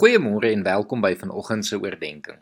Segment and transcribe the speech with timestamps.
[0.00, 2.38] Goeiemôre en welkom by vanoggend se oordeenking.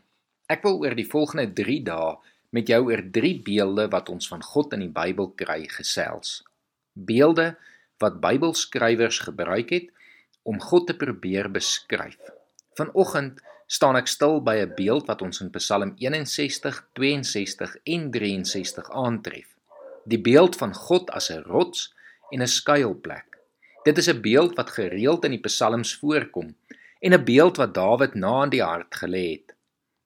[0.46, 2.12] Ek wil oor die volgende 3 dae
[2.54, 6.44] met jou oor 3 beelde wat ons van God in die Bybel kry gesels.
[6.94, 7.48] Beelde
[7.98, 9.90] wat Bybelskrywers gebruik het
[10.46, 12.30] om God te probeer beskryf.
[12.78, 18.90] Vanoggend staan ek stil by 'n beeld wat ons in Psalm 61, 62 en 63
[18.90, 19.50] aantref.
[20.06, 21.90] Die beeld van God as 'n rots
[22.30, 23.42] en 'n skuilplek.
[23.82, 26.54] Dit is 'n beeld wat gereeld in die psalms voorkom
[26.98, 29.56] en 'n beeld wat Dawid na in die hart gelê het.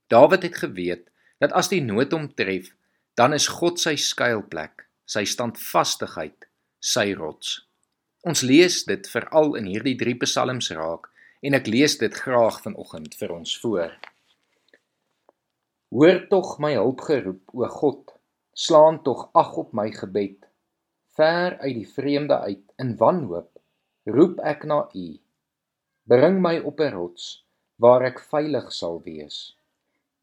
[0.07, 2.75] Dawid het geweet dat as die nood hom tref,
[3.15, 7.69] dan is God sy skuilplek, sy standvastigheid, sy rots.
[8.23, 11.09] Ons lees dit veral in hierdie 3 psalms raak
[11.43, 13.93] en ek lees dit graag vanoggend vir ons voor.
[15.93, 18.15] Hoor tog my hulpgeroep, o God,
[18.55, 20.39] slaan tog ag op my gebed.
[21.19, 23.51] Ver uit die vreemde uit in wanhoop
[24.09, 25.09] roep ek na U.
[26.13, 27.25] Bring my op 'n rots
[27.83, 29.37] waar ek veilig sal wees.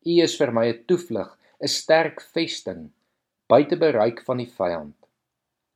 [0.06, 1.30] U is vir my 'n toevlug,
[1.64, 2.92] 'n sterk vesting
[3.50, 4.96] buite bereik van die vyand.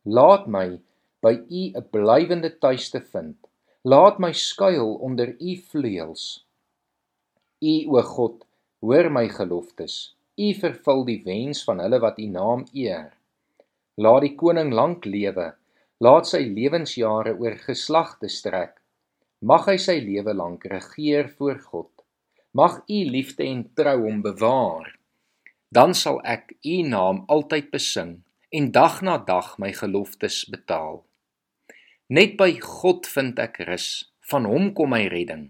[0.06, 0.68] Laat my
[1.26, 3.38] by U 'n blywende tuiste vind.
[3.84, 6.44] Laat my skuil onder U vleuels.
[7.62, 8.46] U o God,
[8.82, 10.14] hoor my geloftes.
[10.38, 13.14] U vervul die wens van hulle wat U naam eer.
[13.98, 15.54] Laat die koning lank lewe.
[16.00, 18.83] Laat sy lewensjare oor geslagte strek.
[19.44, 21.90] Mag hy sy lewe lank regeer voor God.
[22.56, 24.94] Mag u liefde en trou hom bewaar.
[25.68, 28.14] Dan sal ek u naam altyd besing
[28.56, 31.02] en dag na dag my geloftes betaal.
[32.08, 33.90] Net by God vind ek rus,
[34.32, 35.50] van hom kom my redding.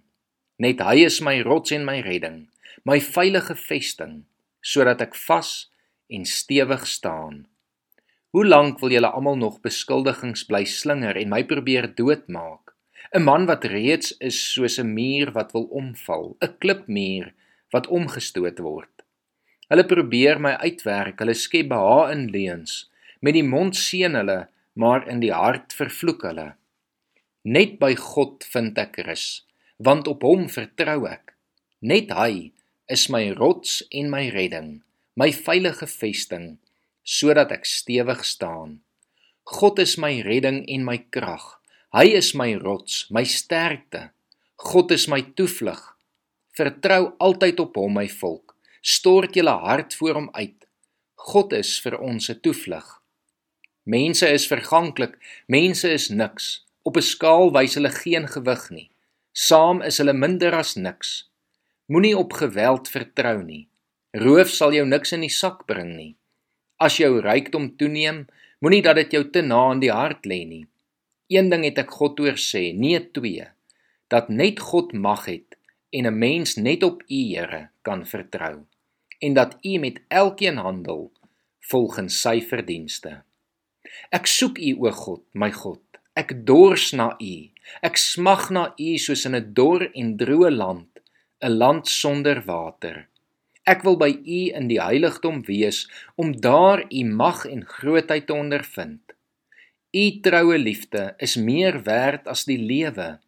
[0.57, 2.47] Net hy is my rots en my redding,
[2.89, 4.23] my veilige vesting,
[4.65, 5.67] sodat ek vas
[6.09, 7.43] en stewig staan.
[8.33, 12.62] Hoe lank wil julle almal nog beskuldigings bly slinger en my probeer doodmaak?
[13.11, 17.33] 'n man wat reeds is soos 'n muur wat wil omval, 'n klipmuur
[17.73, 18.93] wat omgestoot word.
[19.69, 22.89] Hulle probeer my uitwerk, hulle skep beha in leuns.
[23.21, 26.53] Met die mond seën hulle, maar in die hart vervloek hulle.
[27.43, 29.43] Net by God vind ek rus,
[29.77, 31.33] want op hom vertrou ek.
[31.81, 32.51] Net hy
[32.87, 34.83] is my rots en my redding,
[35.15, 36.57] my veilige vesting,
[37.03, 38.79] sodat ek stewig staan.
[39.43, 41.59] God is my redding en my krag.
[41.93, 44.07] Hy is my rots, my sterkte.
[44.57, 45.81] God is my toevlug.
[46.57, 48.55] Vertrou altyd op hom, my volk.
[48.81, 50.65] Stort julle hart voor hom uit.
[51.29, 52.87] God is vir ons 'n toevlug.
[53.85, 56.65] Mense is verganklik, mense is niks.
[56.81, 58.89] Op 'n skaal wys hulle geen gewig nie.
[59.31, 61.29] Saam is hulle minder as niks.
[61.85, 63.67] Moenie op geweld vertrou nie.
[64.13, 66.15] Roof sal jou niks in die sak bring nie.
[66.79, 68.25] As jou rykdom toeneem,
[68.61, 70.67] moenie dat dit jou te na in die hart lê nie.
[71.33, 73.47] Een ding het ek God oor sê, nee twee,
[74.13, 75.57] dat net God mag het
[75.89, 78.65] en 'n mens net op U Here kan vertrou
[79.25, 81.11] en dat U met elkeen handel
[81.59, 83.23] volgens sy verdienste.
[84.09, 85.81] Ek soek U o God, my God.
[86.13, 87.35] Ek dors na U.
[87.81, 90.91] Ek smag na U soos in 'n dor en droë land,
[91.41, 93.07] 'n land sonder water.
[93.65, 98.33] Ek wil by U in die heiligdom wees om daar U mag en grootheid te
[98.33, 99.01] ondervind.
[99.93, 103.19] U troue liefde is meer werd as die lewe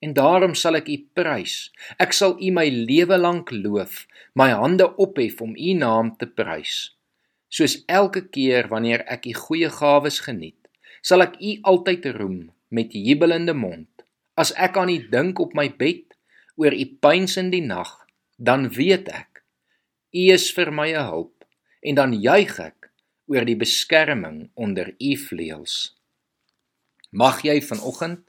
[0.00, 1.68] en daarom sal ek U prys.
[2.00, 6.94] Ek sal U my lewe lank loof, my hande ophef om U naam te prys.
[7.52, 10.56] Soos elke keer wanneer ek U goeie gawes geniet,
[11.04, 12.38] sal ek U altyd roem
[12.72, 13.90] met jubelende mond.
[14.40, 16.06] As ek aan U dink op my bed,
[16.56, 17.90] oor U pyns in die nag,
[18.40, 19.42] dan weet ek
[20.14, 21.44] U is vir my 'n hulp
[21.84, 22.88] en dan juig ek
[23.28, 25.92] oor die beskerming onder U vleuels.
[27.14, 28.26] Mag jy vanoggend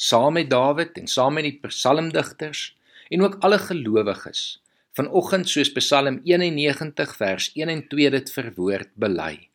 [0.00, 2.70] saam met Dawid en saam met die psalmdigters
[3.12, 4.62] en ook alle gelowiges
[4.96, 9.48] vanoggend soos Psalm 91 vers 1 en 2 dit verwoord bely.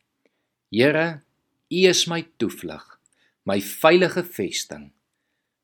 [0.74, 1.20] Here,
[1.70, 2.84] U is my toevlug,
[3.46, 4.88] my veilige vesting,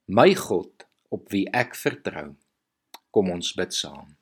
[0.07, 2.35] my God op wie ek vertrou.
[3.15, 4.15] Kom ons bid saam.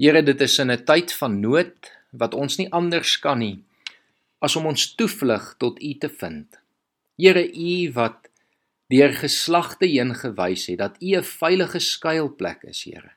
[0.00, 3.64] Here, dit is in 'n tyd van nood wat ons nie anders kan nie
[4.40, 6.60] as om ons toevlug tot U te vind.
[7.20, 8.30] Here U wat
[8.88, 13.12] deur geslagte heen gewys het dat U 'n veilige skuilplek is, Here.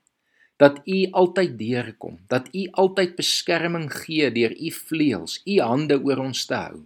[0.58, 6.18] Dat U altyd deurkom, dat U altyd beskerming gee deur U vleuels, U hande oor
[6.18, 6.84] ons te hou.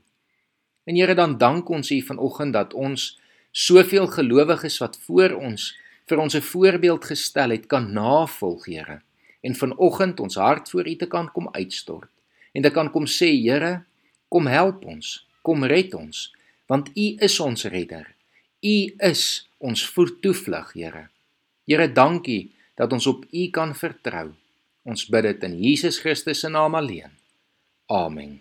[0.85, 3.19] En Here, dan dank ons U vanoggend dat ons
[3.51, 9.01] soveel gelowiges wat voor ons vir ons 'n voorbeeld gestel het, kan navolg, Here.
[9.41, 12.09] En vanoggend ons hart voor U te kan kom uitstort
[12.53, 13.83] en te kan kom sê, Here,
[14.27, 16.36] kom help ons, kom red ons
[16.67, 18.07] want U is ons redder.
[18.63, 18.75] U
[19.09, 19.23] is
[19.57, 21.07] ons voettoevlug, Here.
[21.67, 24.31] Here, dankie dat ons op U kan vertrou.
[24.87, 27.11] Ons bid dit in Jesus Christus se naam alleen.
[27.91, 28.37] Amen.